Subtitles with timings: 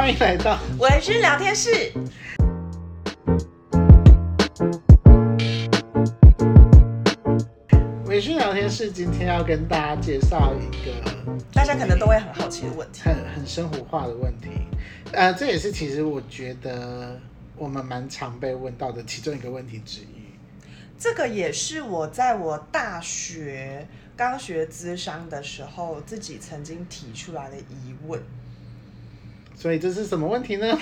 [0.00, 1.92] 欢迎来到微醺聊天室。
[8.06, 14.48] 微醺聊天室今天要跟大家介绍一个大家可能都会很好奇的问题，很很生活化的问题。
[15.12, 17.20] 呃，这也是其实我觉得
[17.54, 20.32] 我们蛮常被问到的其中一个问题之一。
[20.98, 23.86] 这个也是我在我大学
[24.16, 28.18] 刚学咨商的时候自己曾经提出来的疑问。
[29.60, 30.78] 所以这是什么问题呢？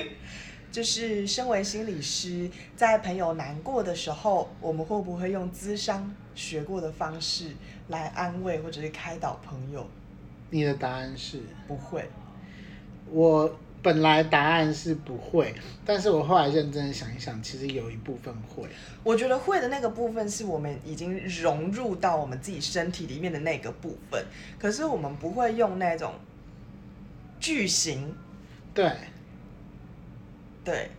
[0.72, 7.50] 就是身为心理师，在朋友难过的时候，我们会不会用咨商学过的方式
[7.88, 9.86] 来安慰或者是开导朋友？
[10.48, 12.08] 你的答案是不会。
[13.10, 13.54] 我。
[13.82, 18.66] 本来答案是不会，但是我后来认真想一想，其实有一部分会。
[19.02, 24.24] 我觉得会的那个部分是我们已经融入到我们自己身体里面的那个部分，
[24.58, 26.14] 可是我们不会用那种
[27.44, 28.14] 句型。
[28.72, 28.90] 对，
[30.64, 30.90] 对。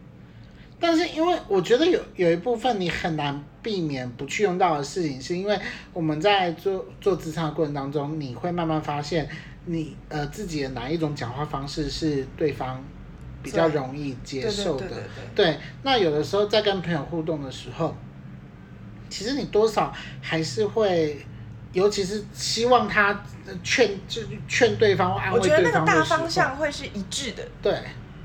[0.80, 5.60] 但是因为我觉得有有一部分你很难避免不去用到的事情，是因为
[5.94, 9.28] 我们在做做职场的过程当中，你会慢慢发现。
[9.68, 12.84] 你呃自己的哪一种讲话方式是对方
[13.42, 14.86] 比较容易接受的？
[15.34, 17.96] 对，那有的时候在跟朋友互动的时候，
[19.10, 21.26] 其实你多少还是会，
[21.76, 23.24] 尤其是希望他
[23.62, 25.58] 劝，就劝对方或安慰对方。
[25.58, 27.46] 我觉得那个大方向会是一致的。
[27.62, 27.78] 对，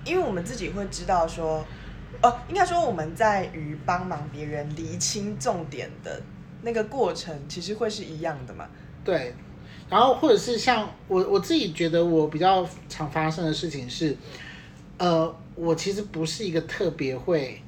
[0.05, 1.67] 因为我们自己会知道说，
[2.23, 6.23] 哦，应该说我们在于帮忙别人厘清重点的
[6.63, 8.67] 那个过程，其实会是一样的嘛。
[9.05, 9.35] 对。
[9.89, 14.17] 然后，或者是像我我自己觉得我比较常发生的事情是，
[14.99, 17.61] 呃，我其实不是一个特别会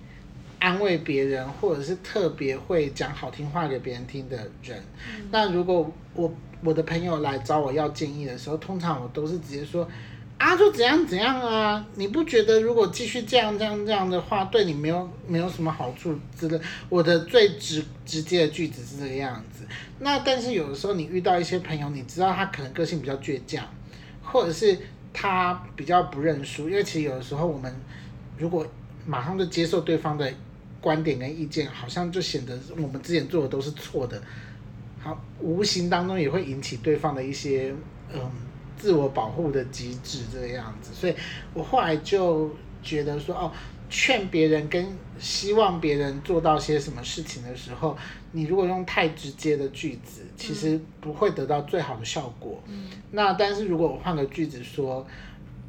[0.62, 4.80] 安慰别人，或者是特别会讲好听话给别人听的人。
[5.08, 5.28] 嗯。
[5.32, 6.32] 那如果我
[6.62, 9.86] 我的朋友来找我要建议的时候，通常我都是直接说。
[10.38, 11.86] 啊，就怎样怎样啊？
[11.94, 16.60] 你不觉得如果继续这样这样这样的话，对你没有没有什么好处之类？
[16.88, 19.64] 我的最直直接的句子是这个样子。
[20.00, 23.64] 那但是有的时候你遇到一些朋友，你知道他可能个性比较倔强，
[24.20, 24.76] 或者是
[25.12, 27.72] 他比较不认输，因为其实有的时候我们
[28.36, 28.66] 如果
[29.06, 30.28] 马上就接受对方的
[30.82, 34.22] 观点跟意见，好像就显得我们之前做的都是错的，
[35.00, 37.74] 好，无形当中也会引起对方的一些
[38.12, 38.20] 嗯。
[38.74, 41.14] 自我保护的机制这个样子，所以
[41.54, 42.50] 我后来就
[42.82, 43.52] 觉得说，哦，
[43.88, 44.84] 劝别人跟
[45.20, 47.96] 希望别人做到些什么事情的时候，
[48.32, 52.60] 你如果用太直接的句子，其实不会得到最好的效果。
[52.66, 52.88] 嗯。
[53.12, 55.06] 那但是如果我换个句子说，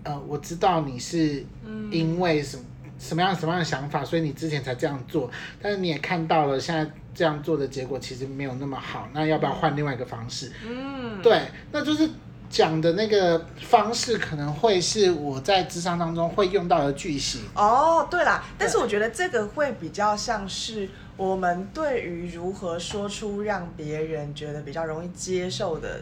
[0.01, 1.45] 呃，我知道你是
[1.91, 2.63] 因为什么
[3.03, 5.29] 什么样什么样的想法，所以你之前才这样做，
[5.61, 10.51] 但是你也看到了现在这样做的结果其实没有那么好，那要不要换另外一个方式？
[10.65, 12.09] 嗯，对，那就是。
[12.49, 17.41] 讲的那个方式可能会是我在智商当中会用到的句型。
[17.55, 20.87] 哦，对啦，但是我觉得这个会比较像是
[21.17, 26.01] 我们对于如何说出让别人觉得比较容易接受的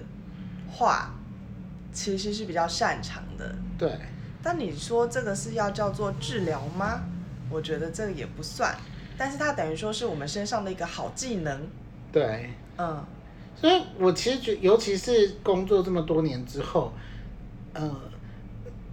[0.70, 1.14] 话，
[1.94, 3.56] 其实是比较擅长的。
[3.78, 3.90] 对。
[4.44, 7.04] 但你说这个是要叫做治疗吗？
[7.50, 8.76] 我觉得这个也不算，
[9.18, 11.68] 但是它等于说是我们身上的一个好技能。
[12.12, 12.50] 对。
[12.78, 13.06] 嗯。
[13.54, 16.92] 所以，我其实觉，尤其是工作这么多年之后，
[17.74, 17.96] 呃，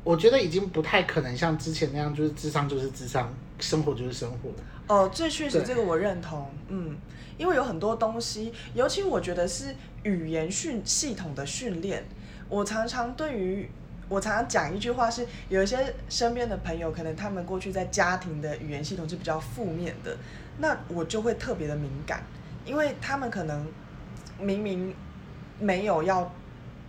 [0.04, 4.50] 我觉得已经不太可能像之前那样，就是智商就是智商，生活就是生活。
[4.94, 6.50] 哦，这确实，这个我认同。
[6.68, 6.98] 嗯，
[7.38, 12.04] 因为有很多东西，尤其我觉得是语言训系统的训练。
[12.50, 13.70] 我常常对于，
[14.08, 20.16] 我常常讲一句话是，有一些身边的朋友，可能他们过去在家庭的语言系统是比较负面的，
[20.58, 22.22] 那我就会特别的敏感，
[22.64, 23.66] 因为他们可能。
[24.40, 24.94] 明明
[25.58, 26.32] 没有要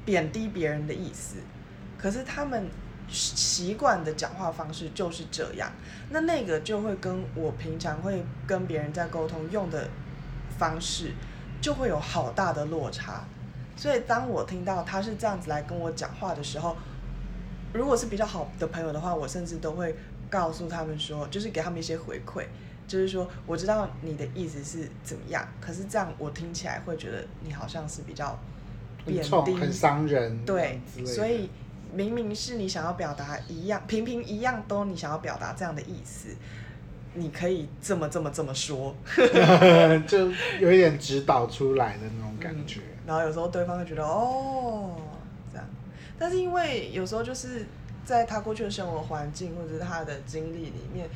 [0.06, 1.38] 贬低别人的意思，
[1.98, 2.70] 可是他们
[3.08, 5.68] 习惯的讲话方式就是这样，
[6.12, 9.90] 那那个就会跟我平常会跟别人在沟通用的
[10.60, 11.12] 方式
[11.60, 13.24] 就会有好大的落差。
[13.76, 16.78] 所以当我听到他是这样子来跟我讲话的时候，
[17.74, 19.96] 如果是比较好的朋友的话，我甚至都会
[20.30, 22.44] 告诉他们说，就是给他们一些回馈。
[22.88, 28.36] 就是说，我知道你的意思是怎么样，可是这样我听起来会觉得你好像是比较
[29.06, 30.44] 贬低、很伤人。
[30.44, 31.48] 对，所以
[31.94, 36.30] 明明是你想要表达一样，平平一样都你想要表达这样的意思，
[37.14, 38.96] 你可以这么这么这么说，
[40.08, 42.80] 就有一点指导出来的那种感觉。
[42.80, 44.89] 嗯，然后有时候对方会觉得哦，
[46.20, 47.66] 但是因为有时候就是
[48.06, 51.10] 在他过去的生活环境或者是他的经历里面，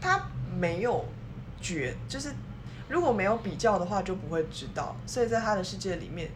[0.00, 0.20] 他。
[0.58, 1.04] 没有
[1.62, 2.28] 觉，就是
[2.88, 4.96] 如果没有比较的话，就不会知道。
[5.06, 6.28] 所以在他的世界里面，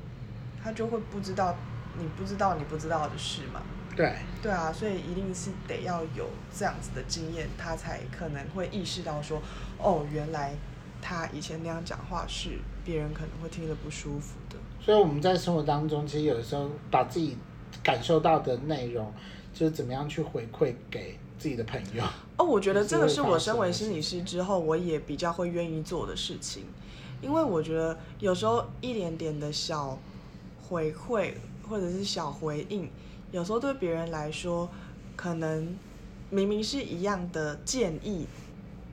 [0.63, 1.53] 他就会不知道
[1.99, 3.61] 你不知道你不知道的事嘛。
[3.97, 4.15] 对。
[4.41, 9.43] 对啊，所以一定是得要有这样子的经验，他才可能会意识到说，
[9.79, 10.55] 哦，原来
[11.03, 12.51] 他以前那样讲话是
[12.85, 14.57] 别人可能会听得不舒服的。
[14.81, 17.37] 所以我们在生活当中，其实有的时候把自己
[17.83, 19.13] 感受到的内容，
[19.53, 22.03] 就是怎么样去回馈给自己的朋友。
[22.37, 26.65] 哦，我觉得这个是我身为心理师之后，我也比较会愿意做的事情，
[27.21, 29.99] 因为我觉得有时候一点点的小
[30.63, 31.33] 回馈
[31.69, 32.89] 或者是小回应。
[33.33, 34.69] 有时候对别人来说，
[35.17, 35.77] 可能
[36.31, 38.27] 明明是一样的建议，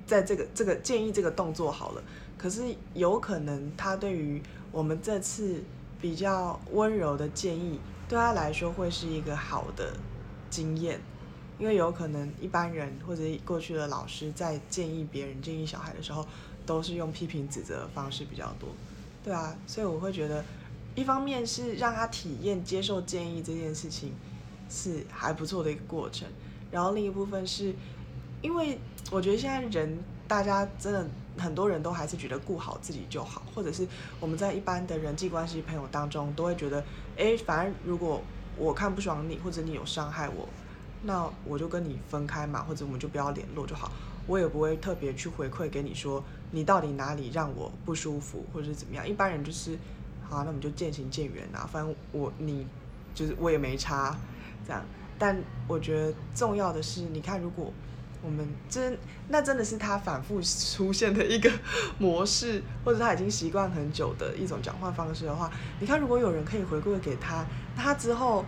[0.08, 2.04] 在这个这个建议这个动作好了，
[2.38, 2.64] 可是
[2.96, 4.42] 有可能他对于
[4.72, 5.64] 我们这次
[6.02, 7.80] 比较温柔的建议，
[8.12, 9.94] 对他来说会是一个好的
[10.50, 11.00] 经验，
[11.58, 16.28] 因为有可能一般人或者过去的老师在建议别人、建议小孩的时候，
[16.66, 18.68] 都是用批评指责的方式比较多，
[19.24, 20.44] 对啊，所以我会觉得，
[20.94, 24.12] 一方面是让他体验接受建议这件事情。
[24.74, 26.26] 是还不错的一个过程，
[26.72, 27.76] 然后另一部分是，
[28.42, 28.80] 因为
[29.12, 29.98] 我觉得现在人
[30.30, 31.06] 大家真的
[31.38, 33.88] 很多人都还是觉得顾好自己就好，或者是
[34.20, 36.84] 我们在一般的人际关系朋友当中都会觉得，
[37.18, 38.22] 哎，反正如果
[38.58, 40.48] 我看不爽你，或者你有伤害我，
[41.04, 43.92] 那我就跟你分开嘛，或者我们就不要联络就好，
[44.28, 49.08] 我也不会特别去回馈给你说你到底哪里让我不舒服，或者是怎么样。
[49.08, 49.78] 一般人就是，
[50.30, 52.68] 好，那我们就渐行渐远啊，反正我你
[53.16, 54.16] 就是我也没差。
[54.68, 54.86] 这样，
[55.18, 57.74] 但我觉得重要的是，你看，如果
[58.24, 58.98] 我们真
[59.30, 61.52] 那真的是他反复出现的一个
[61.98, 67.46] 模式，或者他已经习惯很久的一种讲话方式的话，你看，如果有人可以回馈给他，
[67.76, 68.46] 他之后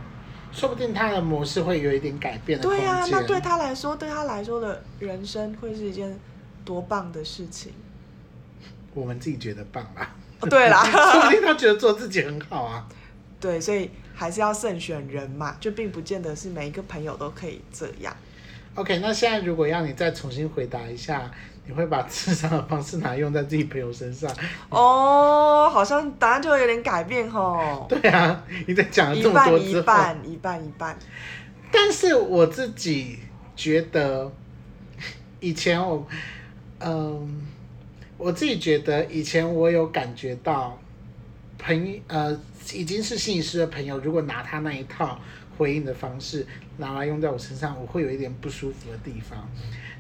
[0.51, 2.63] 说不定他的模式会有一点改变的。
[2.63, 6.19] 对呀、啊，那对他来说，对他来说的人生会是一件
[6.63, 7.73] 多棒的事情。
[8.93, 10.15] 我们自己觉得棒吧？
[10.41, 12.87] 哦、对啦， 说不定他觉得做自己很好啊。
[13.39, 13.89] 对，所以。
[14.15, 18.15] 还是要慎选人嘛，就并不见得是每一个朋友都可以这样。
[18.75, 21.29] OK，那现在如果要你再重新回答一下，
[21.65, 24.29] 你会把智商的方式拿用在自己朋友身上？
[24.69, 27.85] 哦，好像答案就会有点改变吼。
[27.87, 30.97] 对啊，你在讲了这么多之后，一半一半一半一半。
[31.71, 33.19] 但是我自己
[33.55, 34.31] 觉得，
[35.39, 36.07] 以前我，
[36.79, 37.41] 嗯，
[38.17, 40.79] 我自己觉得以前我有感觉到
[41.59, 42.39] 朋友呃。
[42.73, 45.19] 已经是心理师的朋友，如果拿他那一套
[45.57, 46.45] 回应的方式
[46.77, 49.49] 拿来用在我身上，我会有一点不舒服的地方。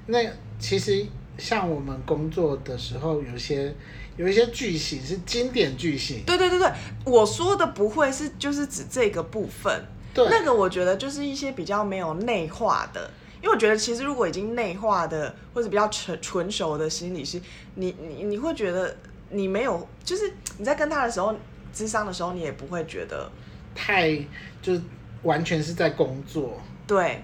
[0.07, 0.19] 那
[0.59, 1.05] 其实
[1.37, 3.73] 像我们工作的时候，有些
[4.17, 6.23] 有一些句型是经典句型。
[6.25, 6.71] 对对对对，
[7.05, 9.83] 我说的不会是就是指这个部分。
[10.13, 13.09] 对，那个我觉得就是一些比较没有内化的，
[13.41, 17.41] 因为我觉得其实如果已经内化的或者比较纯纯熟的心理师，
[17.75, 18.95] 你你你会觉得
[19.29, 21.35] 你没有，就是你在跟他的时候。
[21.73, 23.29] 咨商的时候，你也不会觉得
[23.73, 24.15] 太
[24.61, 24.81] 就是
[25.23, 26.61] 完全是在工作。
[26.85, 27.23] 对，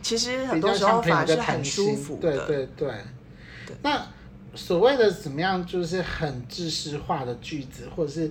[0.00, 2.46] 其实很多时候反而是很舒服的。
[2.46, 2.88] 对对对。
[3.66, 4.04] 对那
[4.54, 8.30] 所谓的怎么样，就是很知识化的句子，或者是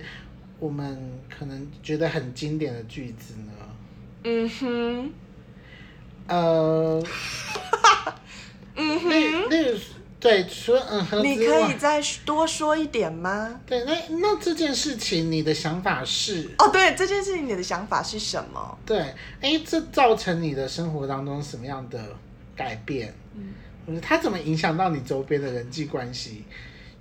[0.58, 3.52] 我们可能觉得很经典的句子呢？
[4.24, 5.12] 嗯哼。
[6.28, 7.02] 呃。
[8.76, 9.10] 嗯哼。
[9.10, 9.78] 例例如。
[10.22, 13.60] 对，除了嗯哼，你可以再多说一点吗？
[13.66, 16.48] 对，那那这件事情你的想法是？
[16.58, 18.78] 哦，对，这件事情你的想法是什么？
[18.86, 19.00] 对，
[19.40, 21.98] 哎，这造成你的生活当中什么样的
[22.54, 23.12] 改变？
[23.34, 26.44] 嗯，它怎么影响到你周边的人际关系？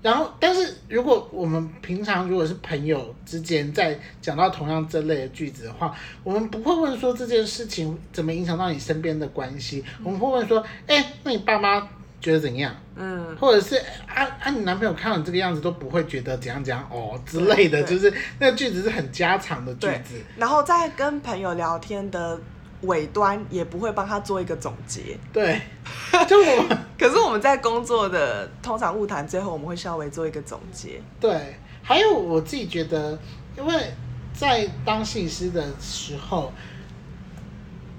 [0.02, 11.88] 然后，但是如果我们平常如果是朋友之间在讲到同样这类的句子的话，我们不会问说这件事情怎么影响到你身边的关系，我们会问说，哎，那你爸妈？
[12.22, 12.74] 觉得怎样？
[12.96, 13.76] 嗯，或者是
[14.08, 20.22] 啊啊，你男朋友看到你这个样子都不会觉得怎样怎样哦之类的，就是那个句子是很家常的句子。
[20.38, 22.40] 然后在跟朋友聊天的
[22.82, 25.18] 尾端，也不会帮他做一个总结。
[25.34, 25.60] 对，
[26.30, 26.78] 就我们。
[26.98, 31.02] 可是我们在工作的通常误谈最后，我们会稍微做一个总结。
[31.20, 33.18] 对，还有我自己觉得，
[33.58, 33.94] 因为
[34.32, 36.54] 在当心理师的时候。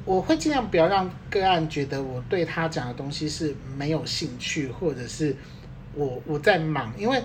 [0.05, 5.37] 我会尽量不要让个案觉得我对他讲的东西是没有兴趣，或者是
[5.95, 7.23] 我我在忙，因为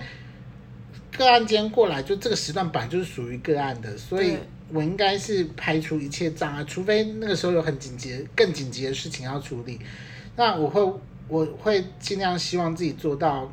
[1.16, 4.36] 个案今天过来，就这个时段本来就是属于个案的，所以
[4.72, 9.80] 我应该是排除一切障碍，除非那个时候有很紧急、更紧急的事情要处理，
[10.36, 10.80] 那我会
[11.26, 13.52] 我会尽量希望自己做到，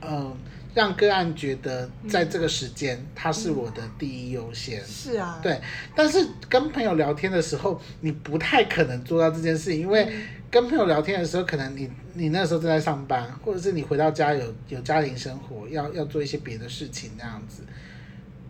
[0.00, 0.36] 嗯、呃。
[0.76, 4.84] 让个案觉得在这个时间，他是我的第一优先。
[4.84, 5.58] 是啊，对。
[5.94, 10.06] 但是跟朋友聊天的时候，你不太可能做到这件事情，因为
[10.50, 17.62] 跟朋友聊天的时候，可能你你那时候正在上班，或者是你回到家有有家庭生活，要要做一些别的事情那样子。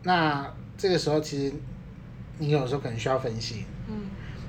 [0.03, 1.55] 那这个时候，其实
[2.39, 3.65] 你有时候可能需要分心。
[3.87, 3.95] 嗯。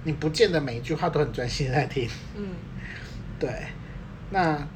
[0.04, 2.10] 你不见得每一句话都很专心在听。
[2.36, 2.48] 嗯，
[3.38, 3.50] 对，
[4.32, 4.68] 那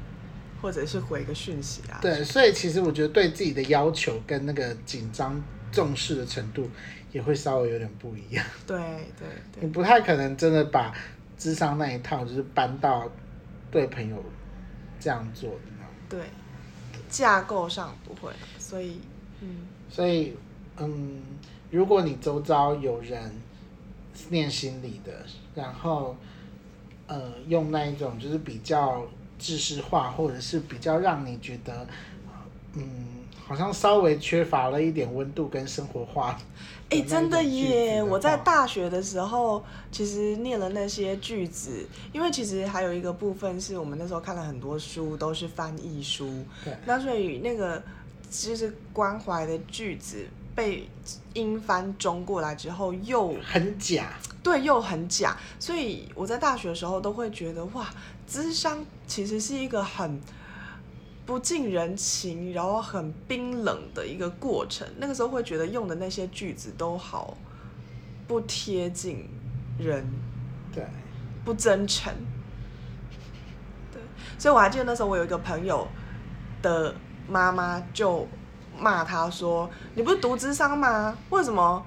[0.62, 1.98] 或者是回个讯息啊。
[2.00, 5.38] 对，所以其实我觉得对自己的要求跟那个紧张
[5.70, 6.70] 重视的程度
[7.10, 8.46] 也会稍微有点不一样。
[8.66, 8.78] 对
[9.18, 10.94] 对对，你不太可能真的把
[11.36, 13.10] 智商那一套就是搬到
[13.70, 14.24] 对朋友
[14.98, 15.56] 这样做的。
[16.08, 16.20] 对，
[17.08, 19.00] 架构上不会，所以
[19.40, 20.36] 嗯，所以
[20.76, 21.22] 嗯，
[21.70, 23.32] 如果你周遭有人
[24.28, 26.14] 念心理的，然后
[27.06, 29.06] 呃，用那一种就是比较
[29.42, 31.86] 知识化，或者是比较让你觉得
[32.74, 32.84] 嗯，
[33.44, 36.38] 好像稍微缺乏了一点温度跟生活化。
[36.90, 38.02] 哎、欸，真的耶！
[38.02, 46.44] 我在大学的时候，其实念了那些句子，因为其实还有一个部分是我们那时候看了很多书，都是翻译书。
[46.64, 46.76] 对。
[46.86, 47.82] 那所以那个
[48.30, 50.86] 就是关怀的句子被
[51.32, 54.12] 英翻中过来之后，又很假。
[54.42, 55.36] 对，又很假。
[55.58, 57.86] 所以我在大学的时候都会觉得，哇，
[58.26, 60.20] 智商其实是一个很。
[61.24, 64.86] 不近人情，然后很冰冷的一个过程。
[64.98, 67.38] 那个时候会觉得用的那些句子都好
[68.26, 69.28] 不贴近
[69.78, 70.04] 人，
[70.74, 70.84] 对，
[71.44, 72.12] 不真诚，
[73.92, 74.02] 对。
[74.36, 75.86] 所以我还记得那时候我有一个朋友
[76.60, 76.92] 的
[77.28, 78.26] 妈妈就
[78.76, 81.16] 骂他说：“你不是读智商吗？
[81.30, 81.86] 为什么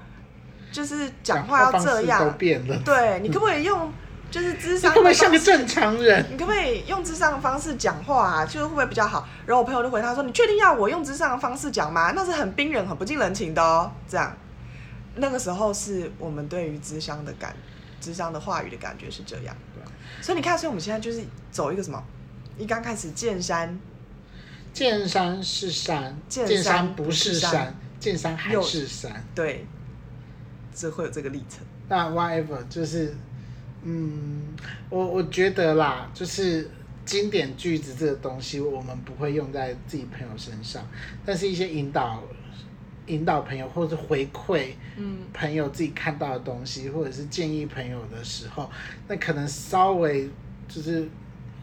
[0.75, 2.25] 就是讲话要这样？
[2.25, 2.77] 都变了。
[2.83, 3.91] 对，你可不可以用？”
[4.31, 6.25] 就是智商，会不会像个正常人？
[6.29, 8.45] 你可不可以用智商的方式讲话啊？
[8.45, 9.25] 就是会不会比较好？
[9.45, 12.11] 然后我朋友就回他说：“你确定要我用智商的方式讲吗？
[12.13, 14.35] 那是很冰冷、很不近人情的哦。”这样，
[15.15, 17.55] 那个时候是我们对于智商的感、
[18.01, 19.55] 智商的话语的感觉是这样。
[19.73, 19.81] 对，
[20.21, 22.03] 所以你看，所以我们现在就是走一个什么？
[22.57, 23.79] 一刚开始见山，
[24.73, 29.23] 见山是山，见山不是山，见山还是山。
[29.33, 29.65] 对，
[30.75, 31.65] 这会有这个历程。
[31.87, 33.15] 那 whatever 就是。
[33.87, 34.41] 嗯，
[34.89, 36.67] 我我觉得啦，就是
[37.05, 40.83] 经典句子这个东西，我们不会用在自己朋友身上，
[41.23, 42.23] 但是一些引导、
[43.05, 48.67] 引导朋友，或者是回馈，嗯，朋友自己看到的东西，或者是建议朋友的时候，
[49.07, 50.27] 那可能稍微
[50.67, 51.07] 就是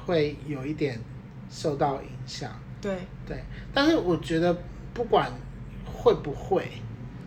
[0.07, 1.00] 会有一点
[1.50, 2.52] 受到影响。
[2.81, 3.42] 对对，
[3.75, 4.57] 但是我觉得
[4.95, 5.28] 不管
[5.85, 6.71] 会不会。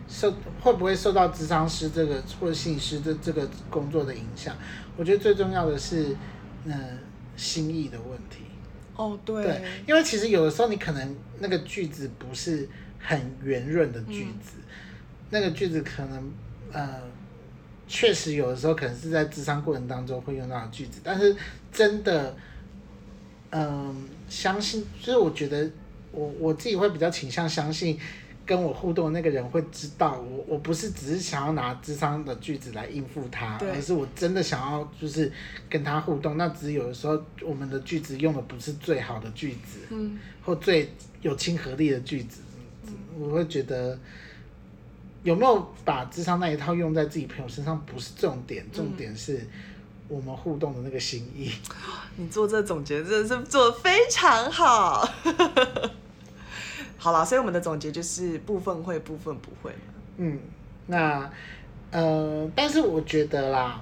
[0.07, 0.31] 受
[0.62, 4.55] 会不会受到咨商师这个或者心理师的这个工作的影响？
[4.95, 6.15] 我觉得最重要的是，
[6.65, 6.97] 嗯、呃，
[7.35, 8.45] 心意的问题。
[8.95, 9.43] 哦，对。
[9.43, 12.69] 对，因为其实有的时候你可能那个句子不是
[13.00, 14.63] 很圆润的句子，嗯、
[15.31, 16.31] 那个句子可能
[16.71, 17.01] 呃，
[17.88, 21.35] 确实有的时候可能是在智商过程当中会用到的句子，但是
[21.71, 22.38] 真的，
[23.50, 23.95] 嗯、呃，
[24.29, 25.69] 相信就是我觉得
[26.12, 28.00] 我我自己会比较倾向相信。
[28.46, 35.32] 跟我互动的那个人会知道我，我不是只是想要拿智商的句子来应付他，而是我真的想要就是
[35.68, 36.38] 跟他互动。
[36.38, 42.42] 那只是有的时候我们的句子用的不是最好的句子，嗯，或最有亲和力的句子，
[42.86, 43.98] 嗯，我会觉得
[45.24, 49.48] 有没有把智商那一套用在自己朋友身上不是重点，重点是
[50.08, 51.52] 我们互动的那个心意。
[52.16, 55.10] 你做这总结真的是做的非常好。
[57.05, 59.71] 好了，所以我们的总结就是部分会，部分不会。
[60.17, 60.39] 嗯，
[60.88, 61.29] 那
[61.91, 63.79] 呃，但是我觉得啦，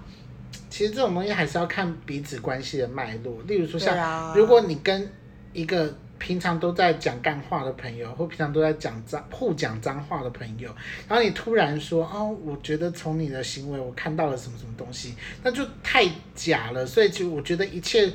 [0.70, 3.42] 其实这种东西还是要看彼此关系的脉络。
[3.44, 5.10] 例如说，像如果你跟
[5.54, 10.70] 一个平常都在讲干话的朋友，或平常都在讲脏互讲脏话的朋友，
[11.08, 16.86] 然后你突然说，哦，我觉得从你的行为我看到了什么什么东西，那就太假了。
[16.86, 18.12] 所以，其实我觉得一切，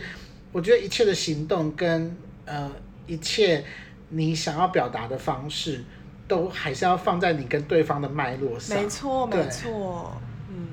[0.52, 2.70] 我觉得一切的行动跟呃
[3.06, 3.64] 一切。
[4.08, 5.84] 你想要表达的方式，
[6.26, 8.76] 都还是要放在你跟对方的脉络上。
[8.76, 10.16] 没错，没错。
[10.50, 10.66] 嗯，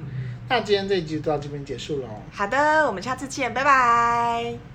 [0.47, 2.07] 那今天这一集就到这边结束喽。
[2.31, 4.75] 好的，我们下次见，拜拜。